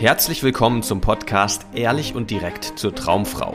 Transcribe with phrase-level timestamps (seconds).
[0.00, 3.52] Herzlich willkommen zum Podcast Ehrlich und direkt zur Traumfrau.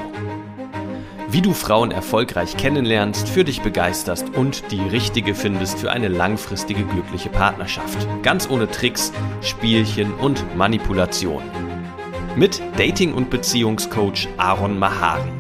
[1.30, 6.84] Wie du Frauen erfolgreich kennenlernst, für dich begeisterst und die richtige findest für eine langfristige
[6.84, 8.06] glückliche Partnerschaft.
[8.24, 11.44] Ganz ohne Tricks, Spielchen und Manipulation.
[12.36, 15.32] Mit Dating- und Beziehungscoach Aaron Mahari.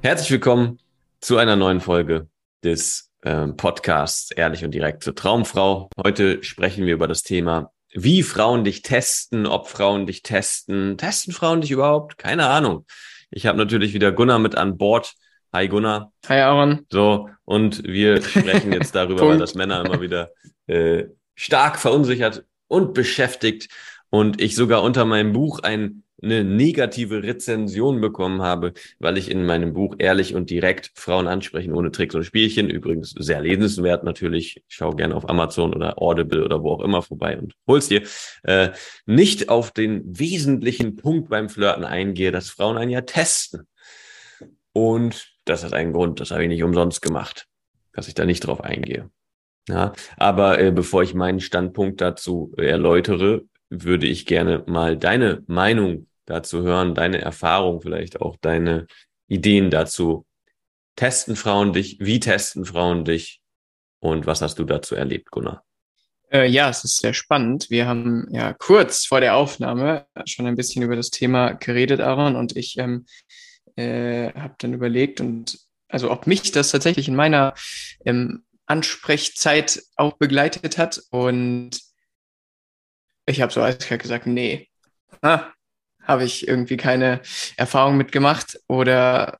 [0.00, 0.78] Herzlich willkommen
[1.20, 2.28] zu einer neuen Folge
[2.62, 5.90] des äh, Podcasts Ehrlich und direkt zur Traumfrau.
[6.00, 10.96] Heute sprechen wir über das Thema wie Frauen dich testen, ob Frauen dich testen.
[10.96, 12.18] Testen Frauen dich überhaupt?
[12.18, 12.86] Keine Ahnung.
[13.30, 15.14] Ich habe natürlich wieder Gunnar mit an Bord.
[15.52, 16.12] Hi Gunnar.
[16.28, 16.86] Hi Aaron.
[16.90, 20.30] So, und wir sprechen jetzt darüber, weil das Männer immer wieder
[20.66, 23.68] äh, stark verunsichert und beschäftigt.
[24.12, 29.44] Und ich sogar unter meinem Buch ein eine negative Rezension bekommen habe, weil ich in
[29.44, 34.62] meinem Buch ehrlich und direkt Frauen ansprechen ohne Tricks und Spielchen, übrigens sehr lesenswert natürlich,
[34.68, 38.02] schau gerne auf Amazon oder Audible oder wo auch immer vorbei und hol's dir,
[38.44, 38.70] äh,
[39.04, 43.66] nicht auf den wesentlichen Punkt beim Flirten eingehe, dass Frauen einen ja testen.
[44.72, 47.48] Und das hat einen Grund, das habe ich nicht umsonst gemacht,
[47.92, 49.10] dass ich da nicht drauf eingehe.
[49.68, 53.42] Ja, aber äh, bevor ich meinen Standpunkt dazu erläutere,
[53.72, 58.86] würde ich gerne mal deine Meinung dazu hören, deine Erfahrung, vielleicht auch deine
[59.28, 60.26] Ideen dazu.
[60.96, 61.98] Testen Frauen dich?
[62.00, 63.40] Wie testen Frauen dich?
[64.00, 65.64] Und was hast du dazu erlebt, Gunnar?
[66.30, 67.70] Äh, ja, es ist sehr spannend.
[67.70, 72.36] Wir haben ja kurz vor der Aufnahme schon ein bisschen über das Thema geredet, Aaron,
[72.36, 73.06] und ich ähm,
[73.76, 77.54] äh, habe dann überlegt und also ob mich das tatsächlich in meiner
[78.04, 81.02] ähm, Ansprechzeit auch begleitet hat.
[81.10, 81.78] Und
[83.26, 84.68] ich habe so eiskalt gesagt, nee,
[85.22, 85.52] ah,
[86.02, 87.20] habe ich irgendwie keine
[87.56, 89.38] Erfahrung mitgemacht oder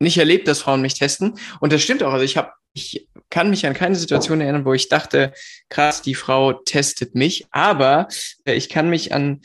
[0.00, 1.38] nicht erlebt, dass Frauen mich testen.
[1.60, 2.12] Und das stimmt auch.
[2.12, 5.32] Also ich habe, ich kann mich an keine Situation erinnern, wo ich dachte,
[5.68, 7.46] krass, die Frau testet mich.
[7.50, 8.08] Aber
[8.44, 9.40] äh, ich kann mich an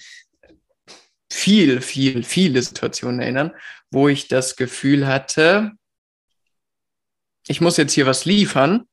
[1.31, 3.51] viel, viel, viele Situationen erinnern,
[3.91, 5.71] wo ich das Gefühl hatte,
[7.47, 8.85] ich muss jetzt hier was liefern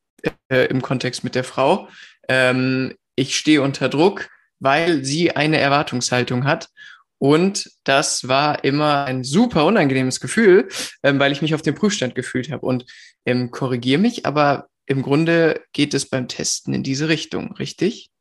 [0.49, 1.89] äh, im Kontext mit der Frau.
[2.27, 6.69] Ähm, ich stehe unter Druck, weil sie eine Erwartungshaltung hat
[7.19, 10.67] und das war immer ein super unangenehmes Gefühl,
[11.03, 12.65] ähm, weil ich mich auf dem Prüfstand gefühlt habe.
[12.65, 12.85] Und
[13.25, 18.11] ähm, korrigiere mich, aber im Grunde geht es beim Testen in diese Richtung, richtig?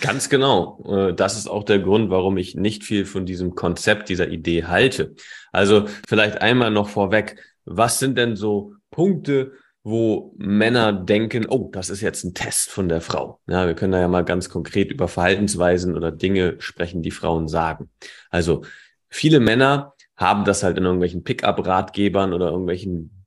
[0.00, 0.84] Ganz genau.
[0.86, 4.64] Äh, das ist auch der Grund, warum ich nicht viel von diesem Konzept, dieser Idee
[4.64, 5.14] halte.
[5.50, 9.52] Also vielleicht einmal noch vorweg, was sind denn so Punkte,
[9.84, 13.40] wo Männer denken, oh, das ist jetzt ein Test von der Frau.
[13.46, 17.48] Ja, wir können da ja mal ganz konkret über Verhaltensweisen oder Dinge sprechen, die Frauen
[17.48, 17.90] sagen.
[18.30, 18.64] Also
[19.08, 23.21] viele Männer haben das halt in irgendwelchen Pickup-Ratgebern oder irgendwelchen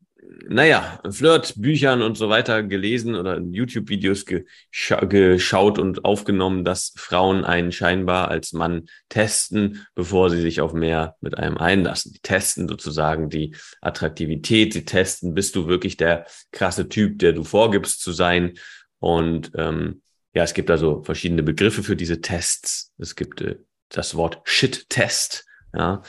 [0.47, 7.72] naja, Flirt-Büchern und so weiter gelesen oder YouTube-Videos gescha geschaut und aufgenommen, dass Frauen einen
[7.72, 12.13] scheinbar als Mann testen, bevor sie sich auf mehr mit einem einlassen.
[12.13, 17.44] Die testen sozusagen die Attraktivität, sie testen, bist du wirklich der krasse Typ, der du
[17.44, 18.53] vorgibst zu sein.
[19.00, 20.01] Und ähm,
[20.34, 22.91] ja, es gibt also verschiedene Begriffe für diese Tests.
[22.97, 23.57] Es gibt äh,
[23.89, 25.45] das Wort Shit-Test.
[25.73, 26.03] Ja,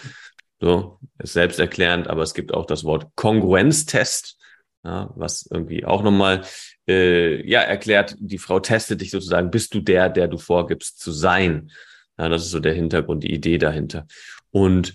[0.60, 4.38] so, ist selbsterklärend, aber es gibt auch das Wort Kongruenztest,
[4.84, 6.42] ja, was irgendwie auch nochmal
[6.88, 11.12] äh, ja, erklärt, die Frau testet dich sozusagen, bist du der, der du vorgibst zu
[11.12, 11.70] sein.
[12.18, 14.06] Ja, das ist so der Hintergrund, die Idee dahinter.
[14.50, 14.94] Und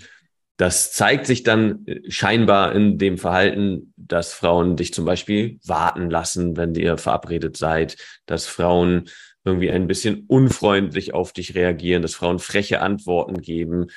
[0.57, 6.09] das zeigt sich dann äh, scheinbar in dem Verhalten, dass Frauen dich zum Beispiel warten
[6.09, 9.09] lassen, wenn ihr verabredet seid, dass Frauen
[9.44, 13.88] irgendwie ein bisschen unfreundlich auf dich reagieren, dass Frauen freche Antworten geben,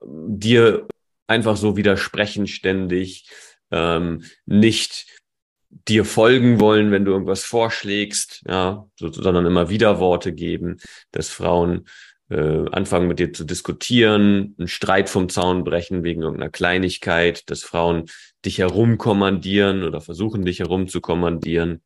[0.00, 0.86] dir
[1.32, 3.28] einfach so widersprechen ständig,
[3.70, 5.06] ähm, nicht
[5.88, 10.76] dir folgen wollen, wenn du irgendwas vorschlägst, ja, so, sondern immer Widerworte geben,
[11.10, 11.86] dass Frauen
[12.28, 17.62] äh, anfangen mit dir zu diskutieren, einen Streit vom Zaun brechen wegen irgendeiner Kleinigkeit, dass
[17.62, 18.04] Frauen
[18.44, 21.82] dich herumkommandieren oder versuchen dich herumzukommandieren,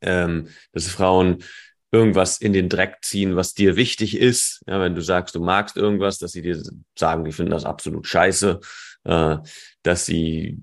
[0.00, 1.44] ähm, dass Frauen
[1.92, 4.62] irgendwas in den Dreck ziehen, was dir wichtig ist.
[4.66, 6.60] Ja, wenn du sagst, du magst irgendwas, dass sie dir
[6.98, 8.60] sagen, die finden das absolut scheiße,
[9.04, 9.36] äh,
[9.82, 10.58] dass sie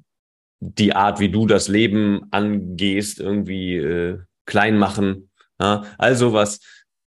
[0.60, 5.30] die Art, wie du das Leben angehst, irgendwie äh, klein machen.
[5.60, 6.60] Ja, also was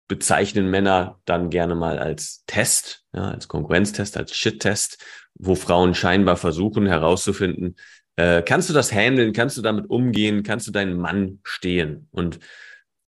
[0.07, 5.03] bezeichnen Männer dann gerne mal als Test, ja, als Konkurrenztest, als Shit-Test,
[5.35, 7.75] wo Frauen scheinbar versuchen herauszufinden,
[8.15, 12.07] äh, kannst du das handeln, kannst du damit umgehen, kannst du deinen Mann stehen?
[12.11, 12.39] Und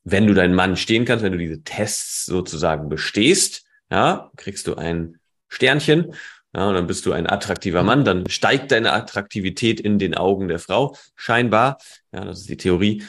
[0.05, 4.75] wenn du deinen Mann stehen kannst, wenn du diese Tests sozusagen bestehst, ja, kriegst du
[4.75, 5.19] ein
[5.49, 6.13] Sternchen,
[6.55, 10.47] ja, und dann bist du ein attraktiver Mann, dann steigt deine Attraktivität in den Augen
[10.47, 11.79] der Frau, scheinbar,
[12.13, 13.03] ja, das ist die Theorie.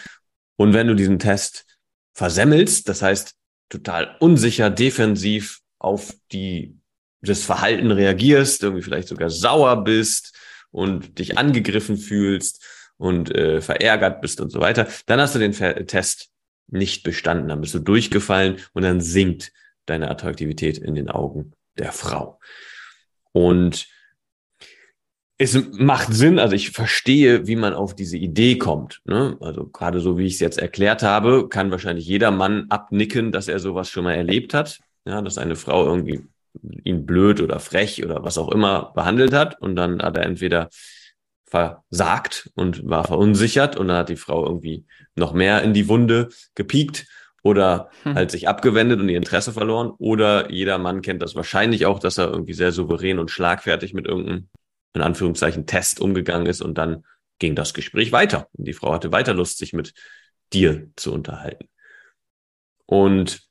[0.56, 1.66] Und wenn du diesen Test
[2.14, 3.34] versemmelst, das heißt,
[3.68, 6.78] total unsicher, defensiv auf die
[7.20, 10.34] das Verhalten reagierst, irgendwie vielleicht sogar sauer bist
[10.70, 12.64] und dich angegriffen fühlst
[12.96, 16.30] und äh, verärgert bist und so weiter, dann hast du den Test
[16.68, 19.52] nicht bestanden, dann bist du durchgefallen und dann sinkt
[19.86, 22.40] deine Attraktivität in den Augen der Frau.
[23.32, 23.88] Und
[25.38, 29.02] es macht Sinn, also ich verstehe, wie man auf diese Idee kommt.
[29.04, 29.36] Ne?
[29.40, 33.48] Also gerade so, wie ich es jetzt erklärt habe, kann wahrscheinlich jeder Mann abnicken, dass
[33.48, 34.80] er sowas schon mal erlebt hat.
[35.04, 36.24] Ja, dass eine Frau irgendwie
[36.84, 40.68] ihn blöd oder frech oder was auch immer behandelt hat und dann hat er entweder
[41.46, 44.84] versagt und war verunsichert und dann hat die Frau irgendwie
[45.14, 47.06] noch mehr in die Wunde gepiekt
[47.42, 48.14] oder hm.
[48.14, 52.18] halt sich abgewendet und ihr Interesse verloren oder jeder Mann kennt das wahrscheinlich auch, dass
[52.18, 54.48] er irgendwie sehr souverän und schlagfertig mit irgendeinem
[54.94, 57.04] in Anführungszeichen Test umgegangen ist und dann
[57.38, 59.92] ging das Gespräch weiter und die Frau hatte weiter Lust, sich mit
[60.52, 61.68] dir zu unterhalten.
[62.86, 63.42] Und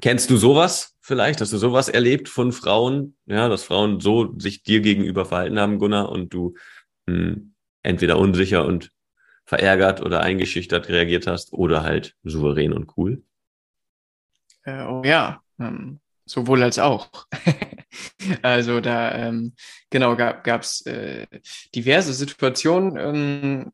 [0.00, 1.40] kennst du sowas vielleicht?
[1.40, 3.16] Hast du sowas erlebt von Frauen?
[3.26, 6.54] Ja, dass Frauen so sich dir gegenüber verhalten haben, Gunnar, und du
[7.06, 8.90] hm, entweder unsicher und
[9.44, 13.22] verärgert oder eingeschüchtert reagiert hast oder halt souverän und cool?
[14.64, 17.26] Äh, oh ja, ähm, sowohl als auch.
[18.42, 19.54] also da ähm,
[19.90, 21.26] genau gab es äh,
[21.74, 23.72] diverse Situationen, ähm,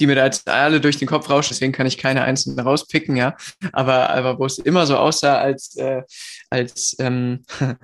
[0.00, 3.16] die mir da jetzt alle durch den Kopf rauschen, deswegen kann ich keine einzelnen rauspicken,
[3.16, 3.36] ja.
[3.72, 6.02] Aber, aber wo es immer so aussah, als, äh,
[6.50, 7.42] als ähm,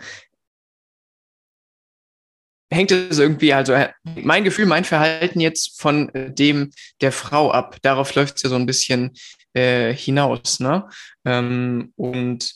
[2.74, 7.50] hängt es irgendwie, also äh, mein Gefühl, mein Verhalten jetzt von äh, dem der Frau
[7.50, 7.76] ab.
[7.82, 9.12] Darauf läuft es ja so ein bisschen
[9.54, 10.88] äh, hinaus, ne?
[11.24, 12.52] Ähm, und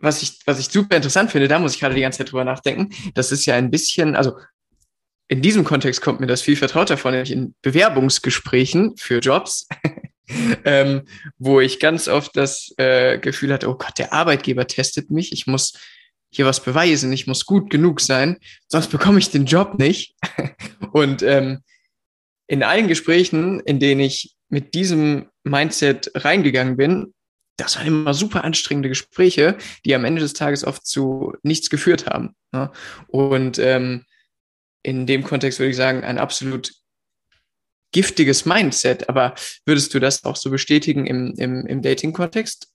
[0.00, 2.44] was ich, was ich super interessant finde, da muss ich gerade die ganze Zeit drüber
[2.44, 4.38] nachdenken, das ist ja ein bisschen, also
[5.28, 9.68] in diesem Kontext kommt mir das viel vertrauter vor, nämlich in Bewerbungsgesprächen für Jobs,
[10.64, 11.02] ähm,
[11.38, 15.46] wo ich ganz oft das äh, Gefühl hatte, oh Gott, der Arbeitgeber testet mich, ich
[15.46, 15.74] muss
[16.30, 18.38] hier was beweisen, ich muss gut genug sein,
[18.68, 20.14] sonst bekomme ich den Job nicht.
[20.92, 21.62] Und ähm,
[22.46, 27.14] in allen Gesprächen, in denen ich mit diesem Mindset reingegangen bin,
[27.56, 32.06] das waren immer super anstrengende Gespräche, die am Ende des Tages oft zu nichts geführt
[32.06, 32.34] haben.
[32.52, 32.70] Ne?
[33.08, 34.04] Und ähm,
[34.82, 36.72] in dem Kontext würde ich sagen, ein absolut
[37.92, 39.08] giftiges Mindset.
[39.08, 39.34] Aber
[39.66, 42.69] würdest du das auch so bestätigen im, im, im Dating-Kontext?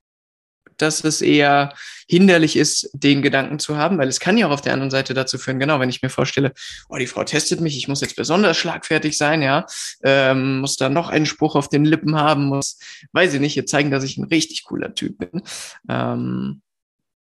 [0.82, 1.74] Dass es eher
[2.08, 5.14] hinderlich ist, den Gedanken zu haben, weil es kann ja auch auf der anderen Seite
[5.14, 6.54] dazu führen, genau, wenn ich mir vorstelle,
[6.90, 9.66] oh, die Frau testet mich, ich muss jetzt besonders schlagfertig sein, ja,
[10.04, 12.80] ähm, muss da noch einen Spruch auf den Lippen haben, muss,
[13.14, 15.42] weiß ich nicht, ihr zeigen, dass ich ein richtig cooler Typ bin.
[15.90, 16.62] Ähm,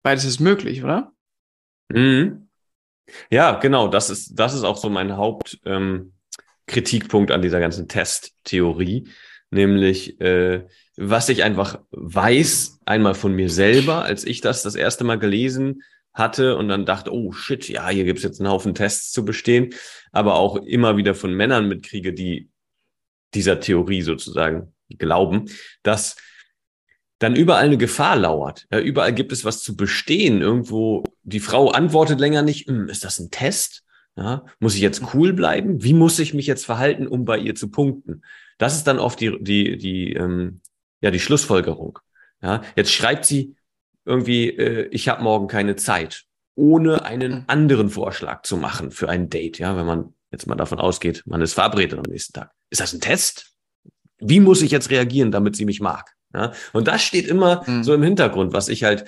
[0.02, 1.12] beides ist möglich, oder?
[1.88, 2.48] Mhm.
[3.30, 9.08] Ja, genau, das ist, das ist auch so mein Hauptkritikpunkt ähm, an dieser ganzen Testtheorie,
[9.50, 10.66] nämlich äh,
[10.96, 15.82] was ich einfach weiß, einmal von mir selber, als ich das das erste Mal gelesen
[16.12, 19.74] hatte und dann dachte, oh shit, ja, hier gibt's jetzt einen Haufen Tests zu bestehen,
[20.10, 22.50] aber auch immer wieder von Männern mitkriege, die
[23.34, 25.46] dieser Theorie sozusagen glauben,
[25.82, 26.16] dass
[27.18, 28.66] dann überall eine Gefahr lauert.
[28.70, 30.42] Ja, überall gibt es was zu bestehen.
[30.42, 33.84] Irgendwo, die Frau antwortet länger nicht, hm, ist das ein Test?
[34.16, 35.82] Ja, muss ich jetzt cool bleiben?
[35.82, 38.22] Wie muss ich mich jetzt verhalten, um bei ihr zu punkten?
[38.58, 40.60] Das ist dann oft die, die, die ähm,
[41.02, 41.98] ja die Schlussfolgerung.
[42.40, 43.56] Ja, jetzt schreibt sie
[44.04, 49.28] irgendwie, äh, ich habe morgen keine Zeit, ohne einen anderen Vorschlag zu machen für ein
[49.28, 49.58] Date.
[49.58, 52.50] Ja, wenn man jetzt mal davon ausgeht, man ist verabredet am nächsten Tag.
[52.70, 53.52] Ist das ein Test?
[54.18, 56.12] Wie muss ich jetzt reagieren, damit sie mich mag?
[56.34, 57.84] Ja, und das steht immer mhm.
[57.84, 59.04] so im Hintergrund, was ich halt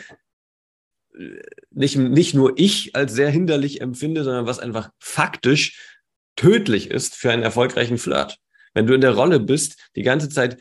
[1.17, 5.99] äh, nicht, nicht nur ich als sehr hinderlich empfinde, sondern was einfach faktisch
[6.37, 8.39] tödlich ist für einen erfolgreichen Flirt.
[8.75, 10.59] Wenn du in der Rolle bist, die ganze Zeit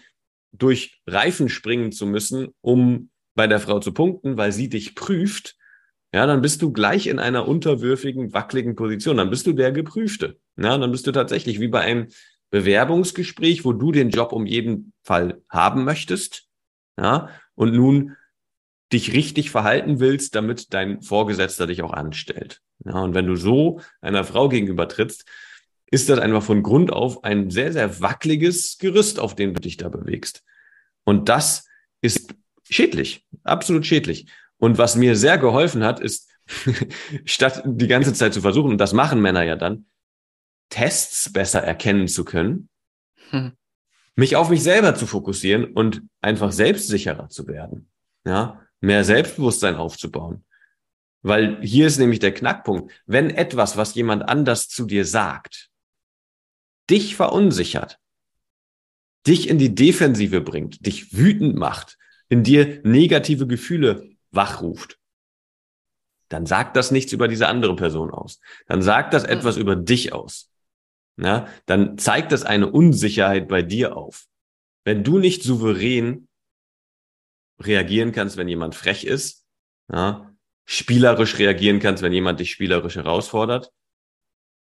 [0.54, 5.58] durch Reifen springen zu müssen, um bei der Frau zu punkten, weil sie dich prüft,
[6.14, 9.18] ja, dann bist du gleich in einer unterwürfigen, wackeligen Position.
[9.18, 10.38] Dann bist du der Geprüfte.
[10.58, 12.08] Ja, dann bist du tatsächlich wie bei einem
[12.52, 16.48] Bewerbungsgespräch, wo du den Job um jeden Fall haben möchtest.
[17.00, 18.16] Ja, und nun
[18.92, 22.62] dich richtig verhalten willst, damit dein Vorgesetzter dich auch anstellt.
[22.86, 25.26] Ja, und wenn du so einer Frau gegenüber trittst,
[25.92, 29.78] ist das einfach von Grund auf ein sehr, sehr wackeliges Gerüst, auf dem du dich
[29.78, 30.44] da bewegst.
[31.04, 31.68] Und das
[32.02, 32.34] ist
[32.70, 34.28] schädlich, absolut schädlich.
[34.58, 36.30] Und was mir sehr geholfen hat, ist,
[37.26, 39.86] statt die ganze Zeit zu versuchen, und das machen Männer ja dann,
[40.70, 42.70] Tests besser erkennen zu können,
[43.30, 43.52] hm.
[44.16, 47.90] mich auf mich selber zu fokussieren und einfach selbstsicherer zu werden.
[48.26, 50.46] Ja, mehr Selbstbewusstsein aufzubauen.
[51.22, 52.92] Weil hier ist nämlich der Knackpunkt.
[53.06, 55.70] Wenn etwas, was jemand anders zu dir sagt,
[56.90, 58.00] dich verunsichert,
[59.26, 61.98] dich in die Defensive bringt, dich wütend macht,
[62.30, 65.00] in dir negative Gefühle wachruft,
[66.34, 68.40] dann sagt das nichts über diese andere Person aus.
[68.66, 70.52] Dann sagt das etwas über dich aus.
[71.16, 74.26] Ja, dann zeigt das eine Unsicherheit bei dir auf.
[74.84, 76.28] Wenn du nicht souverän
[77.60, 79.46] reagieren kannst, wenn jemand frech ist,
[79.92, 80.34] ja,
[80.66, 83.72] spielerisch reagieren kannst, wenn jemand dich spielerisch herausfordert,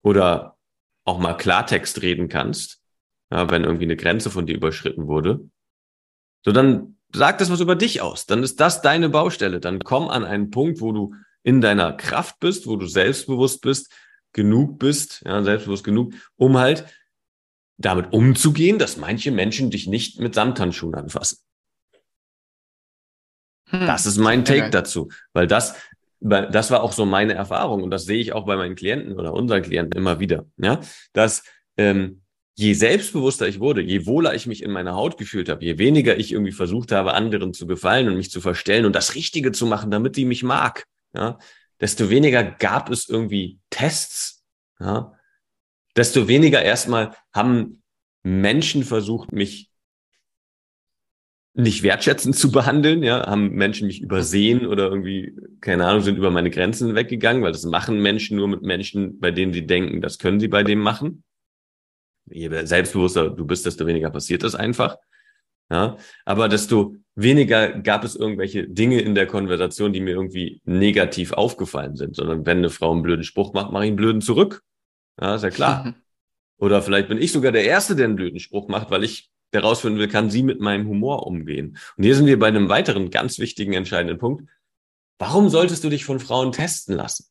[0.03, 0.54] oder
[1.05, 2.81] auch mal Klartext reden kannst,
[3.31, 5.49] ja, wenn irgendwie eine Grenze von dir überschritten wurde,
[6.45, 8.27] so dann sagt das was über dich aus.
[8.27, 9.61] Dann ist das deine Baustelle.
[9.61, 13.93] Dann komm an einen Punkt, wo du in deiner Kraft bist, wo du selbstbewusst bist,
[14.33, 16.87] genug bist, ja, selbstbewusst genug, um halt
[17.77, 21.39] damit umzugehen, dass manche Menschen dich nicht mit Samthandschuhen anfassen.
[23.71, 23.87] Hm.
[23.87, 25.75] Das ist mein Take dazu, weil das,
[26.25, 29.35] das war auch so meine Erfahrung und das sehe ich auch bei meinen Klienten oder
[29.35, 30.81] unseren Klienten immer wieder, ja,
[31.13, 31.45] dass
[31.77, 32.23] ähm,
[32.55, 36.17] je selbstbewusster ich wurde, je wohler ich mich in meiner Haut gefühlt habe, je weniger
[36.17, 39.67] ich irgendwie versucht habe, anderen zu gefallen und mich zu verstellen und das Richtige zu
[39.67, 41.39] machen, damit die mich mag, ja,
[41.81, 44.45] desto weniger gab es irgendwie Tests,
[44.81, 45.13] ja,
[45.95, 47.83] desto weniger erstmal haben
[48.23, 49.71] Menschen versucht, mich
[51.55, 56.33] nicht wertschätzend zu behandeln, ja, haben Menschen mich übersehen oder irgendwie, keine Ahnung, sind über
[56.33, 60.19] meine Grenzen weggegangen, weil das machen Menschen nur mit Menschen, bei denen sie denken, das
[60.19, 61.23] können sie bei dem machen.
[62.27, 64.97] Je selbstbewusster du bist, desto weniger passiert das einfach.
[65.71, 71.33] Ja, aber desto weniger gab es irgendwelche Dinge in der Konversation, die mir irgendwie negativ
[71.33, 74.63] aufgefallen sind, sondern wenn eine Frau einen blöden Spruch macht, mache ich einen blöden zurück.
[75.21, 75.95] Ja, ist ja klar.
[76.59, 79.99] Oder vielleicht bin ich sogar der Erste, der einen blöden Spruch macht, weil ich herausfinden
[79.99, 81.79] will, kann sie mit meinem Humor umgehen.
[81.97, 84.49] Und hier sind wir bei einem weiteren ganz wichtigen, entscheidenden Punkt.
[85.19, 87.27] Warum solltest du dich von Frauen testen lassen?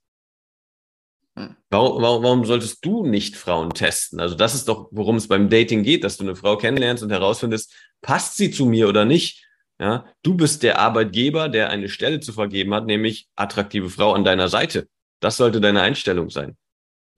[1.38, 1.56] Hm.
[1.70, 4.20] Warum, warum, warum solltest du nicht Frauen testen?
[4.20, 7.12] Also das ist doch, worum es beim Dating geht, dass du eine Frau kennenlernst und
[7.12, 9.46] herausfindest, passt sie zu mir oder nicht?
[9.80, 14.24] Ja, du bist der Arbeitgeber, der eine Stelle zu vergeben hat, nämlich attraktive Frau an
[14.24, 14.88] deiner Seite.
[15.20, 16.58] Das sollte deine Einstellung sein.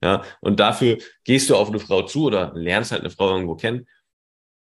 [0.02, 3.56] Ja, und dafür gehst du auf eine Frau zu oder lernst halt eine Frau irgendwo
[3.56, 3.86] kennen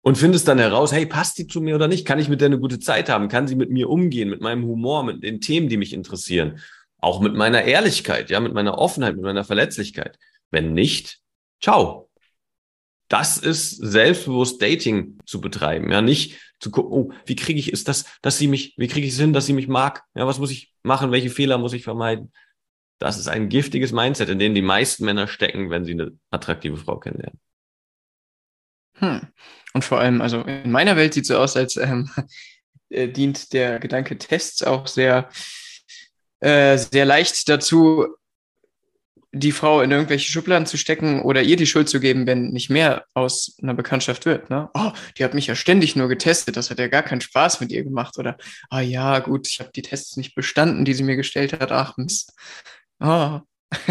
[0.07, 2.07] und findest dann heraus, hey, passt die zu mir oder nicht?
[2.07, 3.27] Kann ich mit der eine gute Zeit haben?
[3.27, 6.61] Kann sie mit mir umgehen, mit meinem Humor, mit den Themen, die mich interessieren?
[6.99, 10.17] Auch mit meiner Ehrlichkeit, ja, mit meiner Offenheit, mit meiner Verletzlichkeit.
[10.53, 11.19] Wenn nicht,
[11.61, 12.09] ciao.
[13.09, 17.89] Das ist selbstbewusst Dating zu betreiben, ja, nicht zu gucken, oh, wie kriege ich ist
[17.89, 20.05] das, dass sie mich, wie kriege ich es hin, dass sie mich mag?
[20.15, 21.11] Ja, was muss ich machen?
[21.11, 22.33] Welche Fehler muss ich vermeiden?
[23.01, 26.77] Das ist ein giftiges Mindset, in dem die meisten Männer stecken, wenn sie eine attraktive
[26.77, 27.41] Frau kennenlernen.
[28.99, 29.23] Hm.
[29.73, 32.11] Und vor allem, also in meiner Welt sieht es so aus, als ähm,
[32.89, 35.29] äh, dient der Gedanke Tests auch sehr,
[36.41, 38.07] äh, sehr leicht dazu,
[39.33, 42.71] die Frau in irgendwelche Schubladen zu stecken oder ihr die Schuld zu geben, wenn nicht
[42.71, 44.51] mehr aus einer Bekanntschaft wird.
[44.51, 44.71] Ne?
[44.75, 47.71] Oh, die hat mich ja ständig nur getestet, das hat ja gar keinen Spaß mit
[47.71, 48.19] ihr gemacht.
[48.19, 48.37] Oder,
[48.71, 51.71] ah oh, ja, gut, ich habe die Tests nicht bestanden, die sie mir gestellt hat.
[51.71, 52.33] Ach Mist.
[53.01, 53.41] Oh.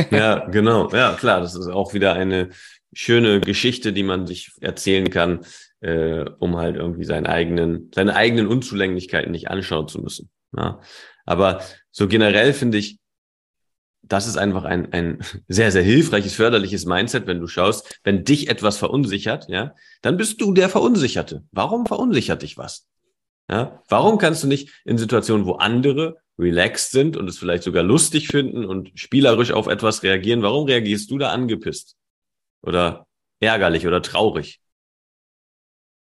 [0.10, 0.90] ja, genau.
[0.90, 2.50] Ja, klar, das ist auch wieder eine
[2.96, 5.46] schöne Geschichte, die man sich erzählen kann,
[5.82, 10.30] äh, um halt irgendwie seinen eigenen, seine eigenen Unzulänglichkeiten nicht anschauen zu müssen.
[10.58, 10.80] Ja.
[11.26, 11.62] Aber
[11.92, 13.00] so generell finde ich,
[14.02, 18.50] das ist einfach ein, ein sehr, sehr hilfreiches, förderliches Mindset, wenn du schaust, wenn dich
[18.50, 21.44] etwas verunsichert, ja, dann bist du der Verunsicherte.
[21.52, 22.88] Warum verunsichert dich was?
[23.50, 27.84] Ja, warum kannst du nicht in Situationen, wo andere relaxed sind und es vielleicht sogar
[27.84, 31.96] lustig finden und spielerisch auf etwas reagieren, warum reagierst du da angepisst?
[32.66, 33.08] Oder
[33.40, 34.60] ärgerlich oder traurig.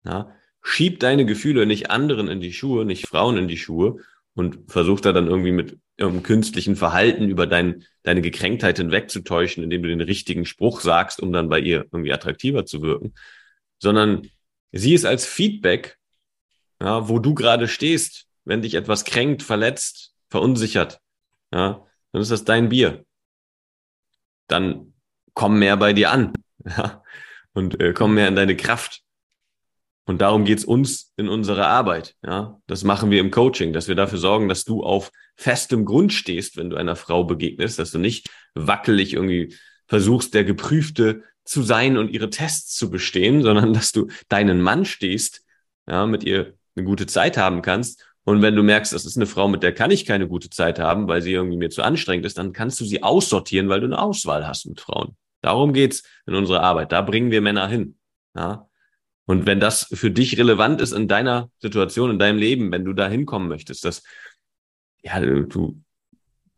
[0.05, 0.35] Ja?
[0.63, 4.01] Schieb deine Gefühle nicht anderen in die Schuhe, nicht Frauen in die Schuhe
[4.35, 9.83] und versuch da dann irgendwie mit irgendeinem künstlichen Verhalten über dein, deine Gekränktheit hinwegzutäuschen, indem
[9.83, 13.15] du den richtigen Spruch sagst, um dann bei ihr irgendwie attraktiver zu wirken,
[13.79, 14.29] sondern
[14.73, 15.99] sieh es als Feedback,
[16.81, 21.01] ja, wo du gerade stehst, wenn dich etwas kränkt, verletzt, verunsichert,
[21.53, 23.05] ja, dann ist das dein Bier.
[24.49, 24.94] Dann
[25.35, 26.33] komm mehr bei dir an.
[26.65, 27.03] Ja?
[27.53, 29.05] Und äh, komm mehr in deine Kraft.
[30.07, 32.15] Und darum geht's uns in unserer Arbeit.
[32.25, 36.13] Ja, das machen wir im Coaching, dass wir dafür sorgen, dass du auf festem Grund
[36.13, 39.55] stehst, wenn du einer Frau begegnest, dass du nicht wackelig irgendwie
[39.87, 44.85] versuchst, der Geprüfte zu sein und ihre Tests zu bestehen, sondern dass du deinen Mann
[44.85, 45.43] stehst,
[45.87, 48.05] ja, mit ihr eine gute Zeit haben kannst.
[48.25, 50.79] Und wenn du merkst, das ist eine Frau, mit der kann ich keine gute Zeit
[50.79, 53.87] haben, weil sie irgendwie mir zu anstrengend ist, dann kannst du sie aussortieren, weil du
[53.87, 55.17] eine Auswahl hast mit Frauen.
[55.45, 56.91] Darum geht's in unserer Arbeit.
[56.93, 57.99] Da bringen wir Männer hin.
[58.35, 58.69] Ja?
[59.27, 62.93] Und wenn das für dich relevant ist in deiner Situation, in deinem Leben, wenn du
[62.93, 64.03] da hinkommen möchtest, dass
[65.03, 65.81] ja, du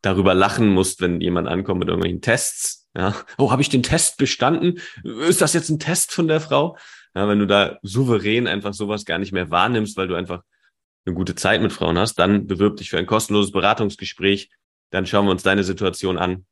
[0.02, 2.88] darüber lachen musst, wenn jemand ankommt mit irgendwelchen Tests.
[2.96, 4.80] Ja, oh, habe ich den Test bestanden?
[5.02, 6.78] Ist das jetzt ein Test von der Frau?
[7.14, 10.42] Ja, wenn du da souverän einfach sowas gar nicht mehr wahrnimmst, weil du einfach
[11.04, 14.50] eine gute Zeit mit Frauen hast, dann bewirb dich für ein kostenloses Beratungsgespräch
[14.90, 16.46] Dann schauen wir uns deine Situation an,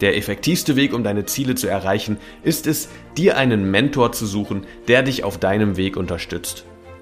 [0.00, 4.66] Der effektivste Weg, um deine Ziele zu erreichen, ist es, dir einen Mentor zu suchen,
[4.88, 6.64] der dich auf deinem Weg unterstützt.